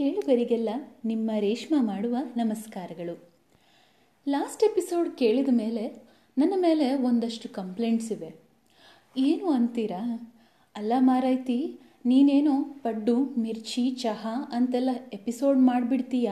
[0.00, 0.68] ಕೇಳುಗರಿಗೆಲ್ಲ
[1.04, 3.30] ನಿಮ್ಮ ರೇಷ್ಮಾ ಮಾಡುವ ನಮಸ್ಕಾರಗಳು.
[4.28, 6.02] ಲಾಸ್ಟ್ ಎಪಿಸೋಡ್ ಕೇಳಿದ ಮೇಲೆ
[6.38, 8.34] ನನ್ನ ಮೇಲೆ ಒಂದಷ್ಟು ಕಂಪ್ಲೇಂಟ್ಸ್ ಇವೆ.
[9.16, 10.32] ಏನು ಅಂತೀರಾ?
[10.76, 16.30] ಅಲ್ಲ ಮಾರಾಯ್ತಿ ನೀನೇನೋ ಪಡ್ಡು, ಮಿರ್ಚಿ, ಚಹಾ ಅಂತೆಲ್ಲ ಎಪಿಸೋಡ್ ಮಾಡಿಬಿಡ್ತೀಯ?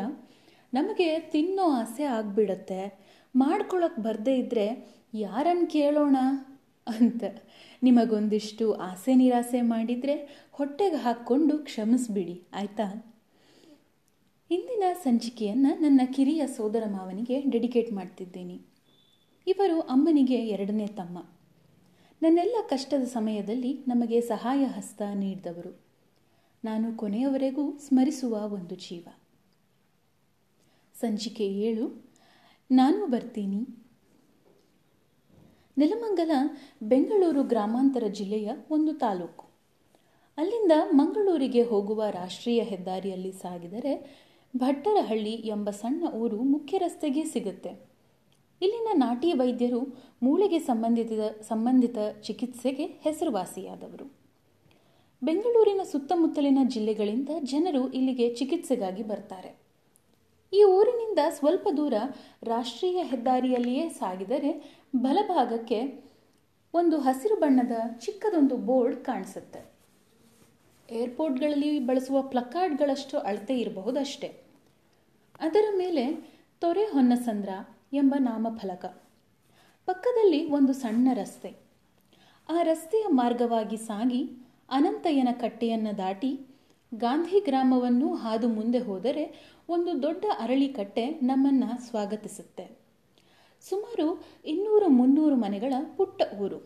[0.74, 2.98] ನಮಗೆ ತಿನ್ನೋ ಆಸೆ ಆಗಿಬಿಡತ್ತೆ.
[3.36, 6.16] ಮಾಡ್ಕೊಳ್ಳೋಕೆ ಬರದೇ ಇದ್ದರೆ ಯಾರನ್ನು ಕೇಳೋಣ?
[6.86, 7.24] ಅಂತ.
[7.82, 13.14] ನಿಮಗೊಂದಿಷ್ಟು ಆಸೆ ನಿರಾಸೆ ಮಾಡಿದರೆ ಹೊಟ್ಟೆಗೆ ಹಾಕ್ಕೊಂಡು ಕ್ಷಮಿಸ್ಬಿಡಿ, ಆಯಿತಾ?
[14.50, 18.60] ಇಂದಿನ ಸಂಚಿಕೆಯನ್ನು ನನ್ನ ಕಿರಿಯ ಸೋದರ ಮಾವನಿಗೆ ಡೆಡಿಕೇಟ್ ಮಾಡ್ತಿದ್ದೀನಿ.
[19.46, 21.18] ಇವರು ಅಮ್ಮನಿಗೆ ಎರಡನೇ ತಮ್ಮ.
[22.22, 25.88] ನನ್ನೆಲ್ಲ ಕಷ್ಟದ ಸಮಯದಲ್ಲಿ ನಮಗೆ ಸಹಾಯ ಹಸ್ತ ನೀಡಿದವರು.
[26.64, 29.08] ನಾನು ಕೊನೆಯವರೆಗೂ ಸ್ಮರಿಸುವ ಒಂದು ಜೀವ.
[30.94, 32.14] ಸಂಚಿಕೆ ಏಳು,
[32.70, 33.60] ನಾನು ಬರ್ತೀನಿ.
[35.78, 36.30] ನೆಲಮಂಗಲ,
[36.82, 39.44] ಬೆಂಗಳೂರು ಗ್ರಾಮಾಂತರ ಜಿಲ್ಲೆಯ ಒಂದು ತಾಲೂಕು.
[40.38, 47.88] ಅಲ್ಲಿಂದ ಮಂಗಳೂರಿಗೆ ಹೋಗುವ ರಾಷ್ಟ್ರೀಯ ಹೆದ್ದಾರಿಯಲ್ಲಿ ಸಾಗಿದರೆ ಭಟ್ಟರಹಳ್ಳಿ ಎಂಬ ಸಣ್ಣ ಊರು ಮುಖ್ಯ ರಸ್ತೆಗೆ ಸಿಗುತ್ತೆ.
[48.62, 49.80] ಇಲ್ಲಿನ ನಾಟಿ ವೈದ್ಯರು
[50.22, 51.12] ಮೂಳೆಗೆ ಸಂಬಂಧಿತ
[51.48, 54.06] ಸಂಬಂಧಿತ ಚಿಕಿತ್ಸೆಗೆ ಹೆಸರುವಾಸಿಯಾದವರು.
[55.22, 59.58] ಬೆಂಗಳೂರಿನ ಸುತ್ತಮುತ್ತಲಿನ ಜಿಲ್ಲೆಗಳಿಂದ ಜನರು ಇಲ್ಲಿಗೆ ಚಿಕಿತ್ಸೆಗಾಗಿ ಬರ್ತಾರೆ.
[60.52, 61.94] ಈ ಊರಿನಿಂದ ಸ್ವಲ್ಪ ದೂರ
[62.42, 64.52] ರಾಷ್ಟ್ರೀಯ ಹೆದ್ದಾರಿಯಲ್ಲಿಯೇ ಸಾಗಿದರೆ
[64.96, 65.80] ಬಲಭಾಗಕ್ಕೆ
[66.74, 69.77] ಒಂದು ಹಸಿರು ಬಣ್ಣದ ಚಿಕ್ಕದೊಂದು ಬೋರ್ಡ್ ಕಾಣಿಸುತ್ತೆ.
[70.90, 74.28] ಏರ್ಪೋರ್ಟ್ಗಳಲ್ಲಿ ಬಳಸುವ ಪ್ಲಕಾರ್ಡ್ಗಳಷ್ಟು ಅಳತೆ ಇರಬಹುದಷ್ಟೇ.
[75.40, 76.12] ಅದರ ಮೇಲೆ
[76.60, 77.48] ತೊರೆ ಹೊನ್ನಸಂದ್ರ
[77.92, 78.84] ಎಂಬ ನಾಮಫಲಕ.
[79.86, 81.56] ಪಕ್ಕದಲ್ಲಿ ಒಂದು ಸಣ್ಣ ರಸ್ತೆ.
[82.48, 84.30] ಆ ರಸ್ತೆಯ ಮಾರ್ಗವಾಗಿ ಸಾಗಿ
[84.70, 86.40] ಅನಂತಯ್ಯನ ಕಟ್ಟೆಯನ್ನು ದಾಟಿ
[86.94, 92.78] ಗಾಂಧಿ ಗ್ರಾಮವನ್ನು ಹಾದು ಮುಂದೆ ಹೋದರೆ ಒಂದು ದೊಡ್ಡ ಅರಳಿ ಕಟ್ಟೆ ನಮ್ಮನ್ನು ಸ್ವಾಗತಿಸುತ್ತೆ.
[93.68, 96.58] ಸುಮಾರು ಇನ್ನೂರು ಮುನ್ನೂರು ಮನೆಗಳ ಪುಟ್ಟ ಊರು.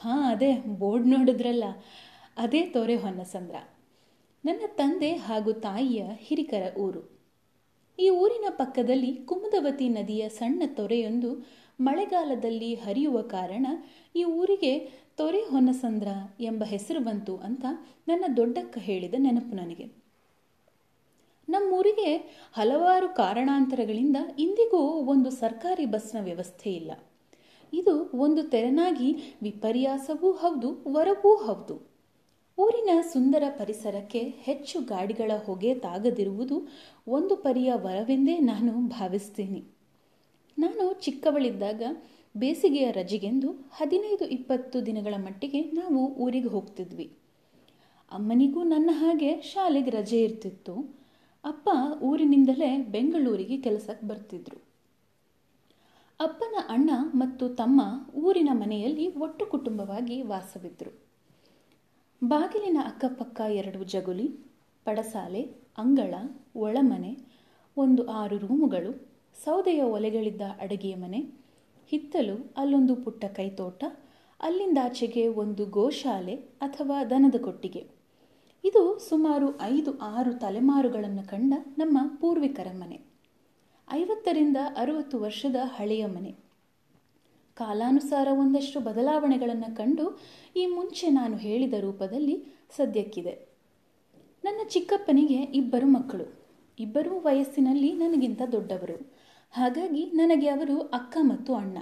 [0.00, 1.64] ಹಾಂ, ಅದೇ ಬೋರ್ಡ್ ನೋಡಿದ್ರಲ್ಲ.
[2.36, 3.56] ಅದೇ ತೋರೆ ಹೊನ್ನಸಂದ್ರ
[4.44, 7.30] ನನ್ನ ತಂದೆ ಹಾಗೂ ತಾಯಿಯ ಹಿರಿಕರ ಊರು.
[7.98, 11.46] ಈ ಊರಿನ ಪಕ್ಕದಲ್ಲಿ ಕುಮುದವತಿ ನದಿಯ ಸಣ್ಣ ತೊರೆಯೊಂದು
[11.80, 13.66] ಮಳೆಗಾಲದಲ್ಲಿ ಹರಿಯುವ ಕಾರಣ
[14.14, 14.78] ಈ ಊರಿಗೆ
[15.16, 16.08] ತೊರೆ ಹೊನ್ನಸಂದ್ರ
[16.40, 17.64] ಎಂಬ ಹೆಸರು ಬಂತು ಅಂತ
[18.08, 19.84] ನನ್ನ ದೊಡ್ಡಕ್ಕ ಹೇಳಿದ ನೆನಪು ನನಗೆ.
[21.48, 22.16] ನಮ್ಮೂರಿಗೆ
[22.52, 26.92] ಹಲವಾರು ಕಾರಣಾಂತರಗಳಿಂದ ಇಂದಿಗೂ ಒಂದು ಸರ್ಕಾರಿ ಬಸ್ನ ವ್ಯವಸ್ಥೆ ಇಲ್ಲ.
[27.72, 31.93] ಇದು ಒಂದು ತೆರನಾಗಿ ವಿಪರ್ಯಾಸವೂ ಹೌದು, ವರವೂ ಹೌದು.
[32.58, 36.68] ಊರಿನ ಸುಂದರ ಪರಿಸರಕ್ಕೆ ಹೆಚ್ಚು ಗಾಡಿಗಳ ಹೊಗೆ ತಾಗದಿರುವುದು
[37.08, 39.62] ಒಂದು ಪರಿಯ ವರವೆಂದೇ ನಾನು ಭಾವಿಸ್ತೀನಿ.
[40.58, 41.82] ನಾನು ಚಿಕ್ಕವಳಿದ್ದಾಗ
[42.36, 47.16] ಬೇಸಿಗೆಯ ರಜೆಗೆಂದು ಹದಿನೈದು ಇಪ್ಪತ್ತು ದಿನಗಳ ಮಟ್ಟಿಗೆ ನಾವು ಊರಿಗೆ ಹೋಗ್ತಿದ್ವಿ.
[48.12, 50.94] ಅಮ್ಮನಿಗೂ ನನ್ನ ಹಾಗೆ ಶಾಲೆಗೆ ರಜೆ ಇರ್ತಿತ್ತು.
[51.44, 51.68] ಅಪ್ಪ
[52.02, 54.58] ಊರಿನಿಂದಲೇ ಬೆಂಗಳೂರಿಗೆ ಕೆಲಸಕ್ಕೆ ಬರ್ತಿದ್ರು.
[56.20, 57.80] ಅಪ್ಪನ ಅಣ್ಣ ಮತ್ತು ತಮ್ಮ
[58.14, 61.03] ಊರಿನ ಮನೆಯಲ್ಲಿ ಒಟ್ಟು ಕುಟುಂಬವಾಗಿ ವಾಸವಿದ್ದರು
[62.22, 64.26] ಬಾಗಿಲಿನ ಅಕ್ಕಪಕ್ಕ ಎರಡು ಜಗುಲಿ,
[64.84, 65.42] ಪಡಸಾಲೆ,
[65.78, 66.14] ಅಂಗಳ,
[66.56, 67.16] ಒಳಮನೆ,
[67.76, 69.08] ಒಂದು ಆರು ರೂಮುಗಳು,
[69.44, 71.20] ಸೌದೆಯ ಒಲೆಗಳಿದ್ದ ಅಡುಗೆಯ ಮನೆ,
[71.88, 73.84] ಹಿತ್ತಲು ಅಲ್ಲೊಂದು ಪುಟ್ಟ ಕೈತೋಟ
[74.40, 77.90] ಅಲ್ಲಿಂದಾಚೆಗೆ ಒಂದು ಗೋಶಾಲೆ ಅಥವಾ ದನದ ಕೊಟ್ಟಿಗೆ.
[78.64, 83.00] ಇದು ಸುಮಾರು ಐದು ಆರು ತಲೆಮಾರುಗಳನ್ನು ಕಂಡ ನಮ್ಮ ಪೂರ್ವಿಕರ ಮನೆ.
[83.92, 86.43] ಐವತ್ತರಿಂದ ಅರುವತ್ತು ವರ್ಷದ ಹಳೆಯ ಮನೆ.
[87.54, 90.20] ಕಾಲಾನುಸಾರ ಒಂದಷ್ಟು ಬದಲಾವಣೆಗಳನ್ನು ಕಂಡು
[90.56, 92.44] ಈ ಮುಂಚೆ ನಾನು ಹೇಳಿದ ರೂಪದಲ್ಲಿ
[92.76, 93.48] ಸದ್ಯಕ್ಕಿದೆ.
[94.44, 96.44] ನನ್ನ ಚಿಕ್ಕಪ್ಪನಿಗೆ ಇಬ್ಬರು ಮಕ್ಕಳು.
[96.78, 99.12] ಇಬ್ಬರೂ ವಯಸ್ಸಿನಲ್ಲಿ ನನಗಿಂತ ದೊಡ್ಡವರು.
[99.52, 101.78] ಹಾಗಾಗಿ ನನಗೆ ಅವರು ಅಕ್ಕ ಮತ್ತು ಅಣ್ಣ.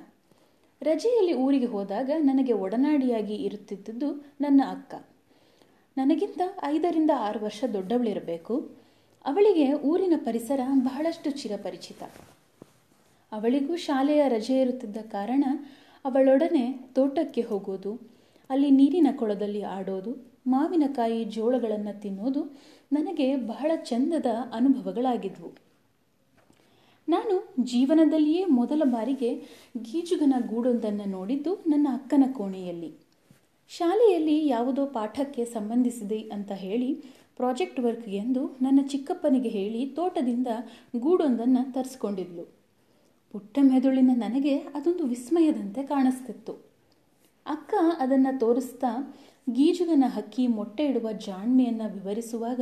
[0.83, 4.95] ರಜೆಯಲ್ಲಿ ಊರಿಗೆ ಹೋದಾಗ ನನಗೆ ಒಡನಾಡಿಯಾಗಿ ಇರುತ್ತಿದ್ದುದು ನನ್ನ ಅಕ್ಕ.
[5.97, 8.71] ನನಗಿಂತ ಐದರಿಂದ ಆರು ವರ್ಷ ದೊಡ್ಡವಳಿರಬೇಕು.
[9.25, 12.03] ಅವಳಿಗೆ ಊರಿನ ಪರಿಸರ ಬಹಳಷ್ಟು ಚಿರಪರಿಚಿತ.
[13.33, 15.45] ಅವಳಿಗೂ ಶಾಲೆಯ ರಜೆ ಇರುತ್ತಿದ್ದ ಕಾರಣ
[16.05, 17.93] ಅವಳೊಡನೆ ತೋಟಕ್ಕೆ ಹೋಗೋದು
[18.51, 20.13] ಅಲ್ಲಿ ನೀರಿನ ಕೊಳದಲ್ಲಿ ಆಡೋದು,
[20.47, 22.43] ಮಾವಿನಕಾಯಿ ಜೋಳಗಳನ್ನು ತಿನ್ನೋದು
[22.93, 25.51] ನನಗೆ ಬಹಳ ಚಂದದ ಅನುಭವಗಳಾಗಿದ್ವು.
[27.09, 27.35] ನಾನು
[27.65, 29.31] ಜೀವನದಲ್ಲಿಯೇ ಮೊದಲ ಬಾರಿಗೆ
[29.83, 32.91] ಗೀಜುಗನ ಗೂಡೊಂದನ್ನು ನೋಡಿದ್ದು ನನ್ನ ಅಕ್ಕನ ಕೋಣೆಯಲ್ಲಿ.
[33.71, 36.91] ಶಾಲೆಯಲ್ಲಿ ಯಾವುದೋ ಪಾಠಕ್ಕೆ ಸಂಬಂಧಿಸಿದೆ ಅಂತ ಹೇಳಿ
[37.37, 40.49] ಪ್ರಾಜೆಕ್ಟ್ ವರ್ಕ್ ಎಂದು ನನ್ನ ಚಿಕ್ಕಪ್ಪನಿಗೆ ಹೇಳಿ ತೋಟದಿಂದ
[40.99, 42.62] ಗೂಡೊಂದನ್ನು ತರಿಸ್ಕೊಂಡಿದ್ಲು.
[43.33, 46.53] ಪುಟ್ಟ ಮೆದುಳಿನ ನನಗೆ ಅದೊಂದು ವಿಸ್ಮಯದಂತೆ ಕಾಣಿಸ್ತಿತ್ತು.
[47.47, 49.17] ಅಕ್ಕ ಅದನ್ನು ತೋರಿಸ್ತಾ
[49.53, 52.61] ಗೀಜುಗನ ಹಕ್ಕಿ ಮೊಟ್ಟೆ ಇಡುವ ಜಾಣ್ಮೆಯನ್ನು ವಿವರಿಸುವಾಗ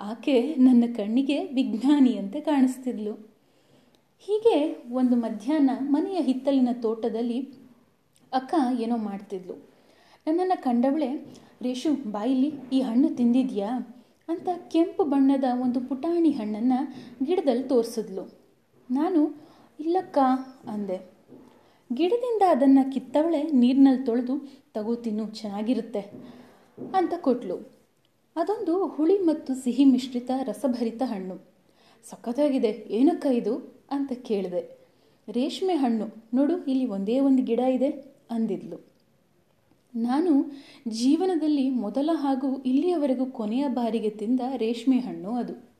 [0.00, 3.12] ಆಕೆ ನನ್ನ ಕಣ್ಣಿಗೆ ವಿಜ್ಞಾನಿಯಂತೆ ಕಾಣಿಸ್ತಿದ್ಲು.
[4.18, 7.40] ಹೀಗೆ ಒಂದು ಮಧ್ಯಾಹ್ನ ಮನೆಯ ಹಿತ್ತಲಿನ ತೋಟದಲ್ಲಿ
[8.32, 9.54] ಅಕ್ಕ ಏನೋ ಮಾಡ್ತಿದ್ಲು.
[10.26, 14.00] ನನ್ನನ್ನು ಕಂಡವಳೆ, ರೇಷು, ಬಾಯಿಲಿ ಈ ಹಣ್ಣು ತಿಂದಿದ್ಯಾ?
[14.28, 16.94] ಅಂತ ಕೆಂಪು ಬಣ್ಣದ ಒಂದು ಪುಟಾಣಿ ಹಣ್ಣನ್ನು
[17.24, 18.32] ಗಿಡದಲ್ಲಿ ತೋರಿಸಿದ್ಲು.
[18.90, 19.43] ನಾನು
[19.78, 20.18] ಇಲ್ಲಕ್ಕ,
[20.68, 20.98] ಅಂದೆ.
[21.92, 24.34] ಗಿಡದಿಂದ ಅದನ್ನು ಕಿತ್ತವಳೆ ನೀರಿನಲ್ಲಿ ತೊಳೆದು
[24.74, 26.00] ತಗೋ ತಿನ್ನು, ಚೆನ್ನಾಗಿರುತ್ತೆ,
[26.94, 27.56] ಅಂತ ಕೊಟ್ಲು.
[28.36, 31.36] ಅದೊಂದು ಹುಳಿ ಮತ್ತು ಸಿಹಿ ಮಿಶ್ರಿತ ರಸಭರಿತ ಹಣ್ಣು.
[32.10, 34.62] ಸಖತ್ತಾಗಿದೆ, ಏನಕ್ಕ ಇದು, ಅಂತ ಕೇಳಿದೆ.
[35.28, 37.90] ರೇಷ್ಮೆ ಹಣ್ಣು, ನೋಡು, ಇಲ್ಲಿ ಒಂದೇ ಒಂದು ಗಿಡ ಇದೆ,
[38.30, 38.94] ಅಂದಿದ್ಲು.
[39.94, 40.32] ನಾನು
[40.88, 45.73] ಜೀವನದಲ್ಲಿ ಮೊದಲ ಹಾಗೂ ಇಲ್ಲಿಯವರೆಗೂ ಕೊನೆಯ ಬಾರಿಗೆ ತಿಂದ ರೇಷ್ಮೆ ಹಣ್ಣು ಅದು.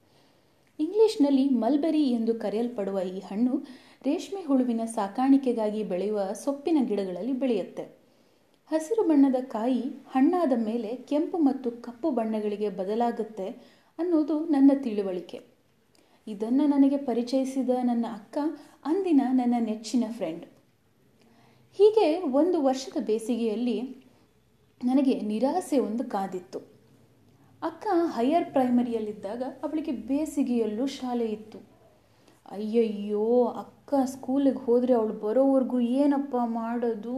[0.78, 3.66] ಇಂಗ್ಲಿಷ್ನಲ್ಲಿ ಮಲ್ಬೆರಿ ಎಂದು ಕರೆಯಲ್ಪಡುವ ಈ ಹಣ್ಣು
[4.06, 7.84] ರೇಷ್ಮೆ ಹುಳುವಿನ ಸಾಕಾಣಿಕೆಗಾಗಿ ಬೆಳೆಯುವ ಸೊಪ್ಪಿನ ಗಿಡಗಳಲ್ಲಿ ಬೆಳೆಯುತ್ತೆ.
[8.70, 13.48] ಹಸಿರು ಬಣ್ಣದ ಕಾಯಿ ಹಣ್ಣಾದ ಮೇಲೆ ಕೆಂಪು ಮತ್ತು ಕಪ್ಪು ಬಣ್ಣಗಳಿಗೆ ಬದಲಾಗುತ್ತೆ
[13.98, 15.38] ಅನ್ನೋದು ನನ್ನ ತಿಳುವಳಿಕೆ.
[16.26, 18.38] ಇದನ್ನು ನನಗೆ ಪರಿಚಯಿಸಿದ ನನ್ನ ಅಕ್ಕ
[18.84, 20.44] ಅಂದಿನ ನನ್ನ ನೆಚ್ಚಿನ ಫ್ರೆಂಡ್
[21.78, 23.80] ಹೀಗೆ ಒಂದು ವರ್ಷದ ಬೇಸಿಗೆಯಲ್ಲಿ
[24.84, 26.73] ನನಗೆ ನಿರಾಸೆ ಒಂದು ಕಾದಿತ್ತು.
[27.64, 31.58] ಅಕ್ಕ ಹೈಯರ್ ಪ್ರೈಮರಿಯಲ್ಲಿದ್ದಾಗ ಅವಳಿಗೆ ಬೇಸಿಗೆಯಲ್ಲೂ ಶಾಲೆ ಇತ್ತು.
[32.50, 37.14] ಅಯ್ಯಯ್ಯೋ, ಅಕ್ಕ ಸ್ಕೂಲಿಗೆ ಹೋದರೆ ಅವಳು ಬರೋವರೆಗೂ ಏನಪ್ಪ ಮಾಡೋದು?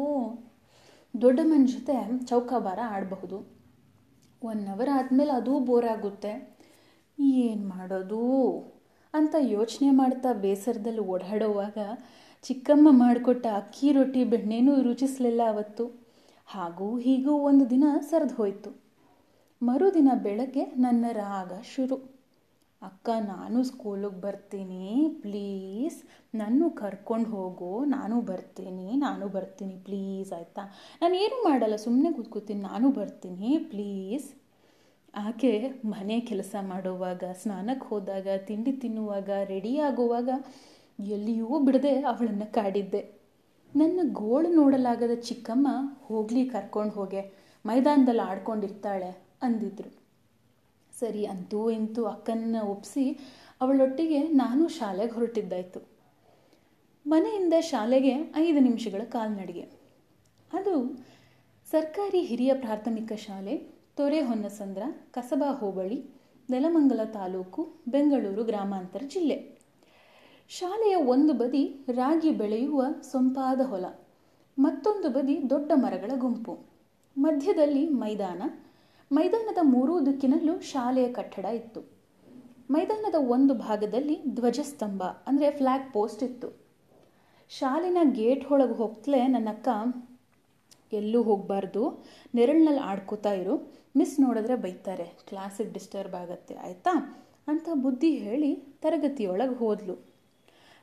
[1.42, 3.56] ಮನ ಜೊತೆ ಚೌಕಾಬಾರ ಆಡಬಹುದು.
[4.42, 6.62] ಒನ್ ಅವರ್ ಆದಮೇಲೆ ಅದೂ ಬೋರ್ ಆಗುತ್ತೆ
[7.18, 8.22] ಏನು ಮಾಡೋದು?
[9.14, 11.78] ಅಂತ ಯೋಚನೆ ಮಾಡ್ತಾ ಬೇಸರದಲ್ಲಿ ಓಡಾಡೋವಾಗ
[12.42, 16.06] ಚಿಕ್ಕಮ್ಮ ಮಾಡಿಕೊಟ್ಟ ಅಕ್ಕಿ ರೊಟ್ಟಿ ಬೆಣ್ಣೆನೂ ರುಚಿಸಲಿಲ್ಲ ಅವತ್ತು.
[16.46, 18.85] ಹಾಗೂ ಹೀಗೂ ಒಂದು ದಿನ ಸರಿದು ಹೋಯಿತು.
[19.62, 22.16] ಮರುದಿನ ಬೆಳಗ್ಗೆ ನನ್ನ ರಾಗ ಶುರು.
[22.82, 25.08] ಅಕ್ಕ, ನಾನು ಸ್ಕೂಲಿಗೆ ಬರ್ತೀನಿ.
[25.20, 26.02] ಪ್ಲೀಸ್
[26.34, 27.84] ನಾನು ಕರ್ಕೊಂಡು ಹೋಗು.
[27.84, 29.74] ನಾನು ಬರ್ತೀನಿ ನಾನು ಬರ್ತೀನಿ.
[29.74, 30.62] ಪ್ಲೀಸ್, ಆಯಿತಾ?
[31.02, 32.60] ನಾನು ಏನು ಮಾಡಲ್ಲ ಸುಮ್ಮನೆ ಕೂತ್ಕೋತೀನಿ.
[32.60, 33.58] ನಾನು ಬರ್ತೀನಿ.
[33.58, 34.32] ಪ್ಲೀಸ್.
[35.16, 40.28] ಆಕೆ ಮನೆ ಕೆಲಸ ಮಾಡುವಾಗ ಸ್ನಾನಕ್ಕೆ ಹೋದಾಗ, ತಿಂಡಿ ತಿನ್ನುವಾಗ, ರೆಡಿ ಆಗುವಾಗ
[41.00, 43.10] ಎಲ್ಲಿಯೂ ಬಿಡದೆ ಅವಳನ್ನು ಕಾಡಿದ್ದೆ.
[43.76, 45.68] ನನ್ನ ಗೋಳು ನೋಡಲಾಗದ ಚಿಕ್ಕಮ್ಮ
[46.04, 47.46] ಹೋಗಲಿ, ಕರ್ಕೊಂಡು ಹೋಗೆ.
[47.66, 49.25] ಮೈದಾನದಲ್ಲಿ ಆಡ್ಕೊಂಡಿರ್ತಾಳೆ.
[49.42, 49.90] ಅಂದಿದ್ರು.
[50.98, 53.18] ಸರಿ, ಅಂತೂ ಇಂತೂ ಅಕ್ಕನ ಒಪ್ಪಿಸಿ
[53.60, 55.80] ಅವಳೊಟ್ಟಿಗೆ ನಾನು ಶಾಲೆಗೆ ಹೊರಟಿದ್ದಾಯ್ತು.
[57.06, 59.64] ಮನೆಯಿಂದ ಶಾಲೆಗೆ ಐದು ನಿಮಿಷಗಳ ಕಾಲ್ನಡಿಗೆ.
[60.52, 60.98] ಅದು
[61.70, 63.56] ಸರ್ಕಾರಿ ಹಿರಿಯ ಪ್ರಾಥಮಿಕ ಶಾಲೆ
[63.96, 66.04] ತೊರೆ ಹೊನ್ನಸಂದ್ರ ಕಸಬಾ ಹೋಬಳಿ,
[66.50, 69.58] ನೆಲಮಂಗಲ ತಾಲೂಕು, ಬೆಂಗಳೂರು ಗ್ರಾಮಾಂತರ ಜಿಲ್ಲೆ.
[70.48, 73.84] ಶಾಲೆಯ ಒಂದು ಬದಿ ರಾಗಿ ಬೆಳೆಯುವ ಸೊಂಪಾದ ಹೊಲ,
[74.58, 76.66] ಮತ್ತೊಂದು ಬದಿ ದೊಡ್ಡ ಮರಗಳ ಗುಂಪು.
[77.16, 78.42] ಮಧ್ಯದಲ್ಲಿ ಮೈದಾನ
[79.10, 81.80] ಮೈದಾನದ ಮೂರೂ ದಿಕ್ಕಿನಲ್ಲೂ ಶಾಲೆಯ ಕಟ್ಟಡ ಇತ್ತು.
[82.74, 86.48] ಮೈದಾನದ ಒಂದು ಭಾಗದಲ್ಲಿ ಧ್ವಜಸ್ತಂಭ, ಅಂದರೆ ಫ್ಲ್ಯಾಗ್ ಪೋಸ್ಟ್ ಇತ್ತು.
[87.50, 89.68] ಶಾಲಿನ ಗೇಟ್ ಒಳಗೆ ಹೋಗ್ತಲೇ ನನ್ನ ಅಕ್ಕ
[90.92, 91.84] ಎಲ್ಲೂ ಹೋಗಬಾರ್ದು,
[92.38, 93.54] ನೆರಳಿನಲ್ಲಿ ಆಡ್ಕೋತಾ ಇರು
[93.98, 96.94] ಮಿಸ್ ನೋಡಿದ್ರೆ ಬೈತಾರೆ ಕ್ಲಾಸಿಗೆ ಡಿಸ್ಟರ್ಬ್ ಆಗುತ್ತೆ, ಆಯಿತಾ?
[97.52, 98.52] ಅಂತ ಬುದ್ಧಿ ಹೇಳಿ
[98.84, 99.96] ತರಗತಿಯೊಳಗೆ ಹೋದ್ಲು.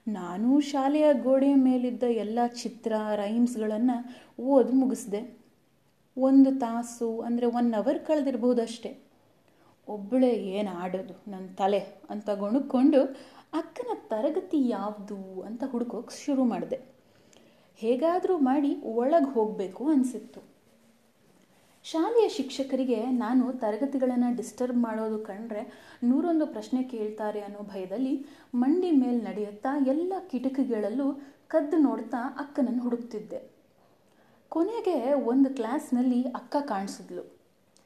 [0.08, 2.94] ನಾನು ಶಾಲೆಯ ಗೋಡೆಯ ಮೇಲಿದ್ದ ಎಲ್ಲ ಚಿತ್ರ
[3.24, 3.98] ರೈಮ್ಸ್ಗಳನ್ನು
[4.56, 5.22] ಓದಿ ಮುಗಿಸ್ದೆ.
[6.18, 8.92] ಒಂದು ತಾಸು ಅಂದರೆ ಒನ್ ಅವರ್ ಕಳೆದಿರ್ಬೋದಷ್ಟೆ
[9.88, 11.16] ಒಬ್ಬಳೇ ಏನು ಆಡೋದು?
[11.32, 13.00] ನನ್ನ ತಲೆ ಅಂತ ಗೊಣಕ್ಕೊಂಡು
[13.62, 15.18] ಅಕ್ಕನ ತರಗತಿ ಯಾವುದು
[15.48, 16.80] ಅಂತ ಹುಡುಕೋಕೆ ಶುರು ಮಾಡಿದೆ.
[17.80, 18.72] ಹೇಗಾದರೂ ಮಾಡಿ
[19.02, 20.42] ಒಳಗೆ ಹೋಗಬೇಕು ಅನಿಸಿತ್ತು.
[21.86, 25.64] ಶಾಲೆಯ ಶಿಕ್ಷಕರಿಗೆ ನಾನು ತರಗತಿಗಳನ್ನು ಡಿಸ್ಟರ್ಬ್ ಮಾಡೋದು ಕಂಡ್ರೆ
[26.10, 28.14] ನೂರೊಂದು ಪ್ರಶ್ನೆ ಕೇಳ್ತಾರೆ ಅನ್ನೋ ಭಯದಲ್ಲಿ
[28.62, 31.08] ಮಂಡಿ ಮೇಲೆ ನಡೆಯುತ್ತಾ ಎಲ್ಲ ಕಿಟಕಿಗಳಲ್ಲೂ
[31.48, 33.42] ಕದ್ದು ನೋಡ್ತಾ ಅಕ್ಕನನ್ನು ಹುಡುಕ್ತಿದ್ದೆ.
[34.54, 37.40] ಕೊನೆಗೆ ಒಂದು ಕ್ಲಾಸ್ನಲ್ಲಿ ಅಕ್ಕ ಕಾಣಿಸಿದ್ಲು.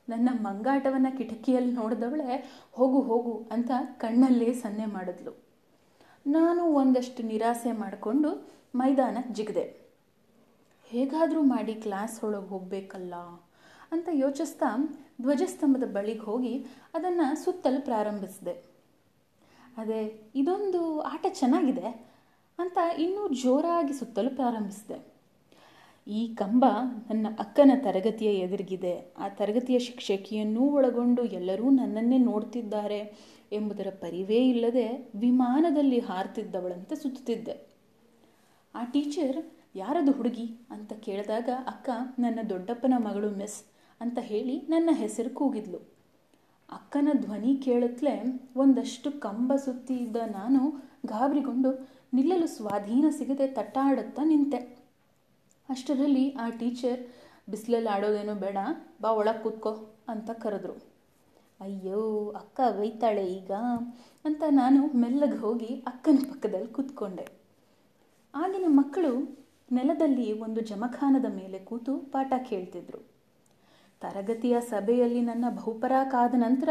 [0.09, 5.33] ನನ್ನ ಮಂಗಾಟವನ್ನು ಕಿಟಕಿಯಲ್ಲಿ ನೋಡಿದವಳೆ, ಹೋಗು ಹೋಗು ಅಂತ ಕಣ್ಣಲ್ಲೇ ಸನ್ನೆ ಮಾಡಿದ್ಲು.
[6.27, 9.87] ನಾನು ಒಂದಷ್ಟು ನಿರಾಸೆ ಮಾಡಿಕೊಂಡು ಮೈದಾನ ಜಿಗಿದೆ.
[10.85, 13.15] ಹೇಗಾದರೂ ಮಾಡಿ ಕ್ಲಾಸ್ ಒಳಗೆ ಹೋಗಬೇಕಲ್ಲ
[13.91, 18.63] ಅಂತ ಯೋಚಿಸ್ತಾ ಧ್ವಜಸ್ತಂಭದ ಬಳಿಗೆ ಹೋಗಿ ಅದನ್ನು ಸುತ್ತಲು ಪ್ರಾರಂಭಿಸಿದೆ.
[19.77, 22.07] ಅದೇ, ಇದೊಂದು ಆಟ ಚೆನ್ನಾಗಿದೆ
[22.59, 25.16] ಅಂತ ಇನ್ನೂ ಜೋರಾಗಿ ಸುತ್ತಲು ಪ್ರಾರಂಭಿಸಿದೆ.
[26.07, 26.65] ಈ ಕಂಬ
[27.09, 29.13] ನನ್ನ ಅಕ್ಕನ ತರಗತಿಯ ಎದುರಿಗಿದೆ.
[29.17, 33.13] ಆ ತರಗತಿಯ ಶಿಕ್ಷಕಿಯನ್ನೂ ಒಳಗೊಂಡು ಎಲ್ಲರೂ ನನ್ನನ್ನೇ ನೋಡ್ತಿದ್ದಾರೆ
[33.51, 37.67] ಎಂಬುದರ ಪರಿವೇ ಇಲ್ಲದೆ ವಿಮಾನದಲ್ಲಿ ಹಾರ್ತಿದ್ದವಳಂತೆ ಸುತ್ತುತ್ತಿದ್ದೆ.
[38.75, 39.45] ಆ ಟೀಚರ್,
[39.75, 40.67] ಯಾರದು ಹುಡುಗಿ?
[40.71, 43.63] ಅಂತ ಕೇಳಿದಾಗ, ಅಕ್ಕ, ನನ್ನ ದೊಡ್ಡಪ್ಪನ ಮಗಳು ಮಿಸ್
[44.01, 45.77] ಅಂತ ಹೇಳಿ ನನ್ನ ಹೆಸರು ಕೂಗಿದ್ಲು.
[46.71, 54.76] ಅಕ್ಕನ ಧ್ವನಿ ಕೇಳುತ್ತಲೇ ಒಂದಷ್ಟು ಕಂಬ ಸುತ್ತಿ ಇದ್ದ ನಾನು ಗಾಬರಿಗೊಂಡು ನಿಲ್ಲಲು ಸ್ವಾಧೀನ ಸಿಗದೆ ತಟ್ಟಾಡುತ್ತಾ ನಿಂತೆ.
[55.69, 57.07] ಅಷ್ಟರಲ್ಲಿ ಆ ಟೀಚರ್,
[57.49, 58.57] ಬಿಸಿಲಲ್ಲಿ ಆಡೋದೇನೋ ಬೇಡ,
[59.01, 60.73] ಬಾ ಒಳಗೆ ಕೂತ್ಕೋ ಅಂತ ಕರೆದ್ರು.
[61.59, 63.51] ಅಯ್ಯೋ, ಅಕ್ಕ ಬೈತಾಳೆ ಈಗ
[64.25, 67.27] ಅಂತ ನಾನು ಮೆಲ್ಲಗೆ ಹೋಗಿ ಅಕ್ಕನ ಪಕ್ಕದಲ್ಲಿ ಕೂತ್ಕೊಂಡೆ.
[68.35, 69.37] ಆಗಿನ ಮಕ್ಕಳು
[69.71, 72.99] ನೆಲದಲ್ಲಿ ಒಂದು ಜಮಖಾನದ ಮೇಲೆ ಕೂತು ಪಾಠ ಕೇಳ್ತಿದ್ರು.
[74.01, 76.69] ತರಗತಿಯ ಸಭೆಯಲ್ಲಿ ನನ್ನ ಬಹುಪರಾಕಾದ ನಂತರ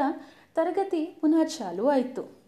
[0.55, 2.39] ತರಗತಿ ಪುನಃ ಚಾಲು ಆಯಿತು.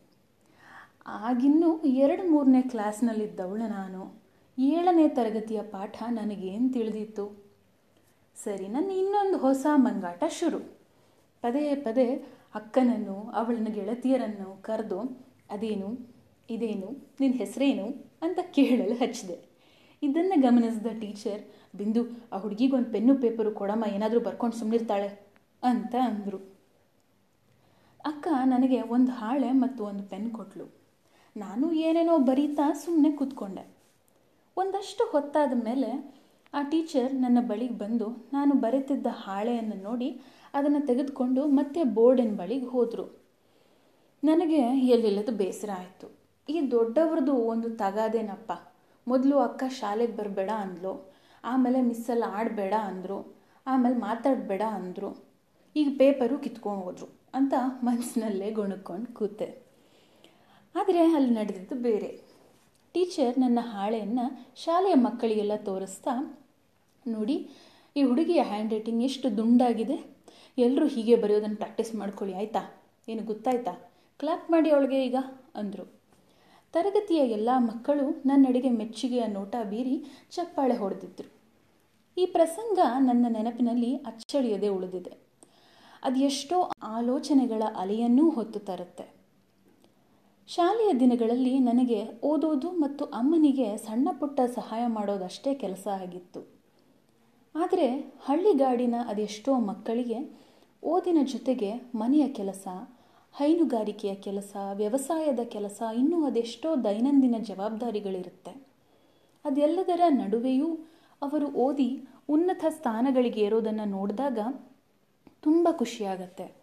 [1.07, 4.18] ಆಗಿನ್ನೂ ಎರಡು ಮೂರನೇ ಕ್ಲಾಸ್ನಲ್ಲಿದ್ದವಳು ನಾನು.
[4.61, 7.45] ಏಳನೇ ತರಗತಿಯ ಪಾಠ ನನಗೇನು ತಿಳಿದಿತ್ತು?
[8.45, 10.59] ಸರಿ, ನನ್ನ ಇನ್ನೊಂದು ಹೊಸ ಮಂಗಾಟ ಶುರು.
[11.41, 15.01] ಪದೇ ಪದೇ ಅಕ್ಕನನ್ನು, ಅವಳನ್ನ ಗೆಳತಿಯರನ್ನು ಕರೆದು,
[15.51, 16.15] ಅದೇನು,
[16.51, 18.11] ಇದೇನು ನಿನ್ನ ಹೆಸರೇನು?
[18.23, 19.39] ಅಂತ ಕೇಳಲು ಹಚ್ಚಿದೆ.
[20.03, 21.43] ಇದನ್ನು ಗಮನಿಸಿದ ಟೀಚರ್,
[21.77, 25.27] ಬಿಂದು, ಆ ಹುಡುಗಿಗೊಂದು ಪೆನ್ನು ಪೇಪರು ಕೊಡಮ್ಮ, ಏನಾದರೂ ಬರ್ಕೊಂಡು ಸುಮ್ಮನಿರ್ತಾಳೆ
[25.63, 26.59] ಅಂತ ಅಂದರು.
[28.07, 30.65] ಅಕ್ಕ ನನಗೆ ಒಂದು ಹಾಳೆ ಮತ್ತು ಒಂದು ಪೆನ್ ಕೊಟ್ಲು.
[31.37, 33.78] ನಾನು ಏನೇನೋ ಬರೀತಾ ಸುಮ್ಮನೆ ಕೂತ್ಕೊಂಡೆ.
[34.59, 36.19] ಒಂದಷ್ಟು ಹೊತ್ತಾದ ಮೇಲೆ
[36.55, 40.21] ಆ ಟೀಚರ್ ನನ್ನ ಬಳಿಗೆ ಬಂದು ನಾನು ಬರೆತಿದ್ದ ಹಾಳೆಯನ್ನು ನೋಡಿ
[40.55, 43.23] ಅದನ್ನು ತೆಗೆದುಕೊಂಡು ಮತ್ತೆ ಬೋರ್ಡಿನ ಬಳಿಗೆ ಹೋದರು.
[44.25, 46.11] ನನಗೆ ಎಲ್ಲಿಲ್ಲದ ಬೇಸರ ಆಯಿತು.
[46.49, 48.53] ಈ ದೊಡ್ಡವ್ರದ್ದು ಒಂದು ತಗಾದೇನಪ್ಪ.
[49.09, 51.13] ಮೊದಲು ಅಕ್ಕ ಶಾಲೆಗೆ ಬರಬೇಡ ಅಂದ್ಲು.
[51.45, 53.37] ಆಮೇಲೆ ಮಿಸ್ಸಲ್ಲಿ ಆಡಬೇಡ ಅಂದರು.
[53.67, 55.25] ಆಮೇಲೆ ಮಾತಾಡಬೇಡ ಅಂದರು.
[55.77, 59.63] ಈಗ ಪೇಪರು ಕಿತ್ಕೊಂಡು ಹೋದರು ಅಂತ ಮನಸ್ಸಿನಲ್ಲೇ ಗುಣಕ್ಕೊಂಡು ಕೂತೆ.
[60.75, 62.28] ಆದರೆ ಅಲ್ಲಿ ನಡೆದಿದ್ದು ಬೇರೆ.
[62.99, 66.13] ಟೀಚರ್ ನನ್ನ ಹಾಳೆಯನ್ನು ಶಾಲೆಯ ಮಕ್ಕಳಿಗೆಲ್ಲ ತೋರಿಸ್ತಾ,
[67.09, 67.51] ನೋಡಿ,
[67.97, 69.97] ಈ ಹುಡುಗಿಯ ಹ್ಯಾಂಡ್ ರೈಟಿಂಗ್ ಎಷ್ಟು ದುಂಡಾಗಿದೆ.
[70.59, 72.63] ಎಲ್ಲರೂ ಹೀಗೆ ಬರೆಯೋದನ್ನು ಪ್ರಾಕ್ಟೀಸ್ ಮಾಡ್ಕೊಳ್ಳಿ, ಆಯಿತಾ?
[73.09, 73.73] ಏನು ಗೊತ್ತಾಯ್ತಾ?
[74.21, 75.17] ಕ್ಲಾಪ್ ಮಾಡಿ ಅವಳಿಗೆ ಈಗ,
[75.55, 75.85] ಅಂದರು.
[76.73, 81.31] ತರಗತಿಯ ಎಲ್ಲ ಮಕ್ಕಳು ನನ್ನಡೆಗೆ ಮೆಚ್ಚುಗೆಯ ನೋಟ ಬೀರಿ ಚಪ್ಪಾಳೆ ಹೊಡೆದಿದ್ದರು
[82.17, 85.11] ಈ ಪ್ರಸಂಗ ನನ್ನ ನೆನಪಿನಲ್ಲಿ ಅಚ್ಚಳಿಯದೆ ಉಳಿದಿದೆ.
[86.03, 89.18] ಅದೆಷ್ಟೋ ಆಲೋಚನೆಗಳ ಅಲೆಯನ್ನೂ ಹೊತ್ತು ತರುತ್ತೆ.
[90.49, 96.41] ಶಾಲೆಯ ದಿನಗಳಲ್ಲಿ ನನಗೆ ಓದೋದು ಮತ್ತು ಅಮ್ಮನಿಗೆ ಸಣ್ಣ ಪುಟ್ಟ ಸಹಾಯ ಮಾಡೋದಷ್ಟೇ ಕೆಲಸ ಆಗಿತ್ತು.
[97.55, 100.19] ಆದರೆ ಹಳ್ಳಿಗಾಡಿನ ಅದೆಷ್ಟೋ ಮಕ್ಕಳಿಗೆ
[100.85, 102.69] ಓದಿನ ಜೊತೆಗೆ ಮನೆಯ ಕೆಲಸ,
[103.33, 108.51] ಹೈನುಗಾರಿಕೆಯ ಕೆಲಸ, ವ್ಯವಸಾಯದ ಕೆಲಸ ಇನ್ನೂ ಅದೆಷ್ಟೋ ದೈನಂದಿನ ಜವಾಬ್ದಾರಿಗಳಿರುತ್ತೆ.
[109.45, 110.75] ಅದೆಲ್ಲದರ ನಡುವೆಯೂ
[111.23, 114.39] ಅವರು ಓದಿ ಉನ್ನತ ಸ್ಥಾನಗಳಿಗೆ ಇರೋದನ್ನು ನೋಡಿದಾಗ
[115.41, 116.58] ತುಂಬ ಖುಷಿಯಾಗತ್ತೆ.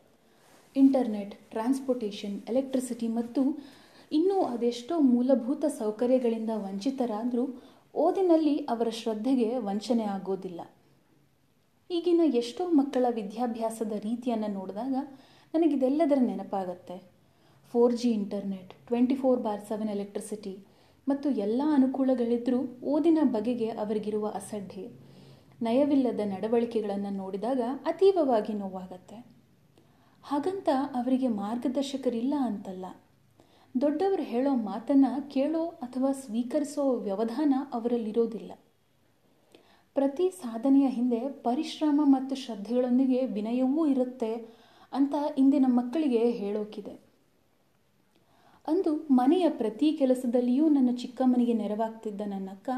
[0.76, 3.42] ಇಂಟರ್ನೆಟ್, ಟ್ರಾನ್ಸ್ಪೋರ್ಟೇಷನ್, ಎಲೆಕ್ಟ್ರಿಸಿಟಿ ಮತ್ತು
[4.12, 7.46] ಇನ್ನೂ ಅದೆಷ್ಟೋ ಮೂಲಭೂತ ಸೌಕರ್ಯಗಳಿಂದ ವಂಚಿತರಾದರೂ
[7.96, 10.62] ಓದಿನಲ್ಲಿ ಅವರ ಶ್ರದ್ಧೆಗೆ ವಂಚನೆ ಆಗೋದಿಲ್ಲ.
[11.90, 14.96] ಈಗಿನ ಎಷ್ಟೋ ಮಕ್ಕಳ ವಿದ್ಯಾಭ್ಯಾಸದ ರೀತಿಯನ್ನು ನೋಡಿದಾಗ
[15.54, 16.98] ನನಗಿದೆಲ್ಲದರ ನೆನಪಾಗತ್ತೆ.
[17.74, 20.54] Four G internet, twenty four bar seven electricity
[21.08, 22.60] ಮತ್ತು ಎಲ್ಲ ಅನುಕೂಲಗಳಿದ್ದರೂ
[22.94, 24.84] ಓದಿನ ಬಗೆಗೆ ಅವರಿಗಿರುವ ಅಸಡ್ಡೆ,
[25.68, 29.18] ನಯವಿಲ್ಲದ ನಡವಳಿಕೆಗಳನ್ನು ನೋಡಿದಾಗ ಅತೀವವಾಗಿ ನೋವಾಗತ್ತೆ.
[30.28, 32.86] ಹಾಗಂತ ಅವರಿಗೆ ಮಾರ್ಗದರ್ಶಕರಿಲ್ಲ ಅಂತಲ್ಲ.
[33.82, 38.52] ದೊಡ್ಡವರು ಹೇಳೋ ಮಾತನ್ನು ಕೇಳೋ ಅಥವಾ ಸ್ವೀಕರಿಸೋ ವ್ಯವಧಾನ ಅವರಲ್ಲಿರೋದಿಲ್ಲ.
[39.94, 44.36] ಪ್ರತಿ ಸಾಧನೆಯ ಹಿಂದೆ ಪರಿಶ್ರಮ ಮತ್ತು ಶ್ರದ್ಧೆಗಳೊಂದಿಗೆ ವಿನಯವೂ ಇರುತ್ತೆ
[44.94, 47.00] ಅಂತ ಇಂದಿನ ಮಕ್ಕಳಿಗೆ ಹೇಳೋಕಿದೆ.
[48.68, 52.70] ಅಂದು ಮನೆಯ ಪ್ರತಿ ಕೆಲಸದಲ್ಲಿಯೂ ನನ್ನ ಚಿಕ್ಕಮ್ಮನಿಗೆ ನೆರವಾಗ್ತಿದ್ದ ನನ್ನ ಅಕ್ಕ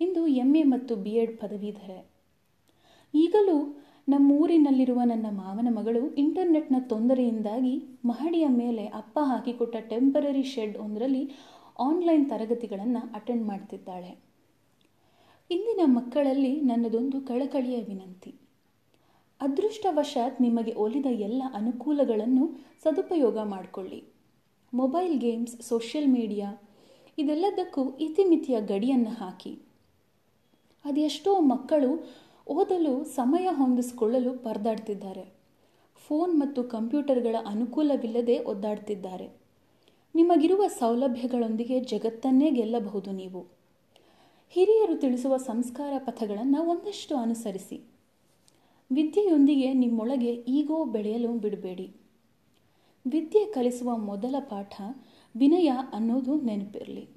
[0.00, 2.10] ಇಂದು ಎಂ ಎ ಮತ್ತು ಬಿ ಎಡ್ ಪದವೀಧರೆ.
[3.14, 11.30] ಈಗಲೂ ನಮ್ಮೂರಿನಲ್ಲಿರುವ ನನ್ನ ಮಾವನ ಮಗಳು ಇಂಟರ್ನೆಟ್ನ ತೊಂದರೆಯಿಂದಾಗಿ ಮಹಡಿಯ ಮೇಲೆ ಅಪ್ಪ ಹಾಕಿಕೊಟ್ಟ ಟೆಂಪರರಿ ಶೆಡ್ ಒಂದರಲ್ಲಿ
[11.78, 14.18] ಆನ್ಲೈನ್ ತರಗತಿಗಳನ್ನು ಅಟೆಂಡ್ ಮಾಡ್ತಿದ್ದಾಳೆ.
[15.50, 18.34] ಇಂದಿನ ಮಕ್ಕಳಲ್ಲಿ ನನ್ನದೊಂದು ಕಳಕಳಿಯ ವಿನಂತಿ.
[19.40, 22.46] ಅದೃಷ್ಟವಶಾತ್ ನಿಮಗೆ ಒಲಿದ ಎಲ್ಲ ಅನುಕೂಲಗಳನ್ನು
[22.82, 24.04] ಸದುಪಯೋಗ ಮಾಡಿಕೊಳ್ಳಿ.
[24.74, 26.62] ಮೊಬೈಲ್ ಗೇಮ್ಸ್, ಸೋಷಿಯಲ್ ಮೀಡಿಯಾ,
[27.18, 29.58] ಇದೆಲ್ಲದಕ್ಕೂ ಇತಿಮಿತಿಯ ಗಡಿಯನ್ನು ಹಾಕಿ.
[30.84, 35.34] ಅದೆಷ್ಟೋ ಮಕ್ಕಳು ಓದಲು ಸಮಯ ಹೊಂದಿಸಿಕೊಳ್ಳಲು ಪರದಾಡ್ತಿದ್ದಾರೆ.
[36.08, 39.28] ಫೋನ್ ಮತ್ತು ಕಂಪ್ಯೂಟರ್ಗಳ ಅನುಕೂಲವಿಲ್ಲದೆ ಒದ್ದಾಡ್ತಿದ್ದಾರೆ.
[40.14, 43.46] ನಿಮಗಿರುವ ಸೌಲಭ್ಯಗಳೊಂದಿಗೆ ಜಗತ್ತನ್ನೇ ಗೆಲ್ಲಬಹುದು ನೀವು.
[44.50, 47.80] ಹಿರಿಯರು ತಿಳಿಸುವ ಸಂಸ್ಕಾರ ಪಥಗಳನ್ನು ಒಂದಷ್ಟು ಅನುಸರಿಸಿ.
[48.92, 51.96] ವಿದ್ಯೆಯೊಂದಿಗೆ ನಿಮ್ಮೊಳಗೆ ಈಗೋ ಬೆಳೆಯಲು ಬಿಡಬೇಡಿ.
[53.10, 54.80] ವಿದ್ಯೆ ಕಲಿಸುವ ಮೊದಲ ಪಾಠ
[55.36, 57.08] ವಿನಯ ಅನ್ನೋದು ನೆನಪಿರಲಿ.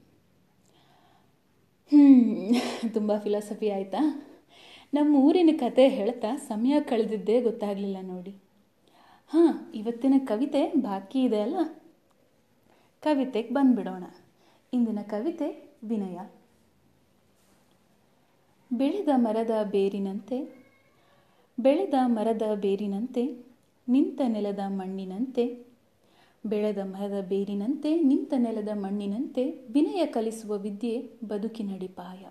[1.89, 4.26] ಹ್ಞೂ ತುಂಬ ಫಿಲಾಸಫಿ ಆಯಿತಾ?
[4.93, 8.35] ನಮ್ಮ ಊರಿನ ಕತೆ ಹೇಳ್ತಾ ಸಮಯ ಕಳೆದಿದ್ದೇ ಗೊತ್ತಾಗಲಿಲ್ಲ ನೋಡಿ.
[9.27, 11.55] ಹಾಂ, ಇವತ್ತಿನ ಕವಿತೆ ಬಾಕಿ ಇದೆ ಅಲ್ಲ?
[13.01, 14.03] ಕವಿತೆಗೆ ಬಂದ್ಬಿಡೋಣ.
[14.73, 16.19] ಇಂದಿನ ಕವಿತೆ ವಿನಯ.
[18.73, 20.65] ಬೆಳೆದ ಮರದ ಬೇರಿನಂತೆ,
[21.59, 23.45] ಬೆಳೆದ ಮರದ ಬೇರಿನಂತೆ,
[23.87, 25.65] ನಿಂತ ನೆಲದ ಮಣ್ಣಿನಂತೆ,
[26.45, 32.25] ಬೆಳೆದ ಮರದ ಬೇರಿನಂತೆ, ನಿಂತ ನೆಲದ ಮಣ್ಣಿನಂತೆ, ವಿನಯ ಕಲಿಸುವ ವಿದ್ಯೆ ಬದುಕಿನಡಿಪಾಯ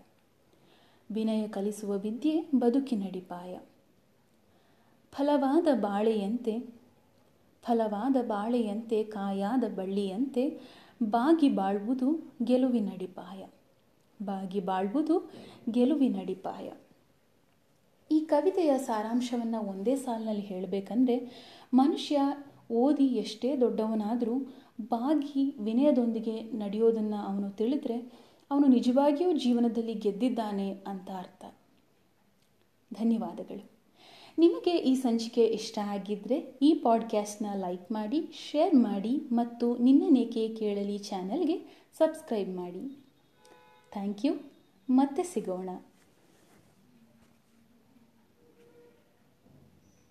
[1.10, 3.58] ವಿನಯ ಕಲಿಸುವ ವಿದ್ಯೆ ಬದುಕಿನಡಿಪಾಯ.
[5.12, 6.86] ಫಲವಾದ ಬಾಳೆಯಂತೆ
[7.62, 10.60] ಫಲವಾದ ಬಾಳೆಯಂತೆ, ಕಾಯಾದ ಬಳ್ಳಿಯಂತೆ
[11.02, 13.46] ಬಾಗಿ ಬಾಳುವುದು ಗೆಲುವಿನಡಿಪಾಯ.
[14.22, 15.30] ಬಾಗಿ ಬಾಳುವುದು
[15.70, 16.72] ಗೆಲುವಿನಡಿಪಾಯ.
[18.10, 21.30] ಈ ಕವಿತೆಯ ಸಾರಾಂಶವನ್ನು ಒಂದೇ ಸಾಲಿನಲ್ಲಿ ಹೇಳಬೇಕಂದ್ರೆ,
[21.74, 22.20] ಮನುಷ್ಯ
[22.70, 24.34] ಓದಿ ಎಷ್ಟೇ ದೊಡ್ಡವನಾದರೂ
[24.80, 31.44] ಬಾಗಿ ವಿನಯದೊಂದಿಗೆ ನಡೆಯೋದನ್ನು ಅವನು ತಿಳಿದ್ರೆ ಅವನು ನಿಜವಾಗಿಯೂ ಜೀವನದಲ್ಲಿ ಗೆದ್ದಿದ್ದಾನೆ ಅಂತ ಅರ್ಥ.
[32.92, 33.70] ಧನ್ಯವಾದಗಳು.
[34.38, 41.56] ನಿಮಗೆ ಈ ಸಂಚಿಕೆ ಇಷ್ಟ ಆಗಿದ್ದರೆ ಈ ಪಾಡ್ಕ್ಯಾಸ್ಟ್ನ ಲೈಕ್ ಮಾಡಿ, ಶೇರ್ ಮಾಡಿ ಮತ್ತು ನಿನ್ನನೇಕೆ ಕೇಳಲಿ ಚಾನಲ್ಗೆ
[41.98, 42.98] ಸಬ್ಸ್ಕ್ರೈಬ್ ಮಾಡಿ.
[43.92, 44.34] Thank you.
[44.90, 45.68] ಮತ್ತೆ ಸಿಗೋಣ.